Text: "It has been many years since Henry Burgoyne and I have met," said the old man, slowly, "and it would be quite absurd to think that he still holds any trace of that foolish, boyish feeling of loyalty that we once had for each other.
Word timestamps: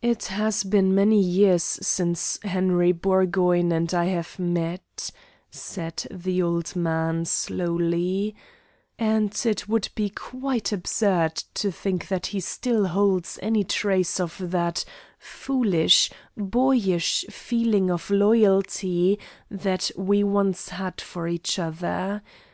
"It 0.00 0.24
has 0.28 0.64
been 0.64 0.94
many 0.94 1.20
years 1.20 1.62
since 1.62 2.38
Henry 2.44 2.92
Burgoyne 2.92 3.72
and 3.72 3.92
I 3.92 4.06
have 4.06 4.38
met," 4.38 5.10
said 5.50 6.06
the 6.10 6.40
old 6.40 6.74
man, 6.74 7.26
slowly, 7.26 8.34
"and 8.98 9.38
it 9.44 9.68
would 9.68 9.90
be 9.94 10.08
quite 10.08 10.72
absurd 10.72 11.34
to 11.56 11.70
think 11.70 12.08
that 12.08 12.28
he 12.28 12.40
still 12.40 12.86
holds 12.86 13.38
any 13.42 13.64
trace 13.64 14.18
of 14.18 14.34
that 14.50 14.82
foolish, 15.18 16.10
boyish 16.38 17.26
feeling 17.28 17.90
of 17.90 18.08
loyalty 18.08 19.18
that 19.50 19.90
we 19.94 20.24
once 20.24 20.70
had 20.70 21.02
for 21.02 21.28
each 21.28 21.58
other. 21.58 22.22